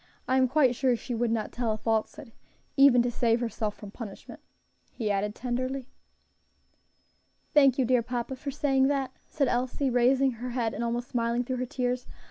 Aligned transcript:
I 0.27 0.37
am 0.37 0.47
quite 0.47 0.73
sure 0.73 0.95
she 0.95 1.13
would 1.13 1.29
not 1.29 1.51
tell 1.51 1.73
a 1.73 1.77
falsehood 1.77 2.31
even 2.75 3.03
to 3.03 3.11
save 3.11 3.39
herself 3.39 3.75
from 3.75 3.91
punishment," 3.91 4.39
he 4.91 5.11
added 5.11 5.35
tenderly. 5.35 5.89
"Thank 7.53 7.77
you, 7.77 7.85
dear 7.85 8.01
papa, 8.01 8.35
for 8.35 8.49
saying 8.49 8.87
that," 8.87 9.11
said 9.27 9.47
Elsie, 9.47 9.91
raising 9.91 10.31
her 10.31 10.49
head 10.49 10.73
and 10.73 10.83
almost 10.83 11.09
smiling 11.09 11.43
through 11.43 11.57
her 11.57 11.67
tears. 11.67 12.07